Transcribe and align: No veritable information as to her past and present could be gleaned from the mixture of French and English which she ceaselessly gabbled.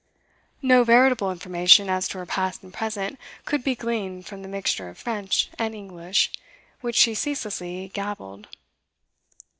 No 0.63 0.83
veritable 0.83 1.31
information 1.31 1.87
as 1.87 2.07
to 2.07 2.17
her 2.17 2.25
past 2.25 2.63
and 2.63 2.73
present 2.73 3.19
could 3.45 3.63
be 3.63 3.75
gleaned 3.75 4.25
from 4.25 4.41
the 4.41 4.47
mixture 4.47 4.89
of 4.89 4.97
French 4.97 5.51
and 5.59 5.75
English 5.75 6.31
which 6.79 6.95
she 6.95 7.13
ceaselessly 7.13 7.89
gabbled. 7.93 8.47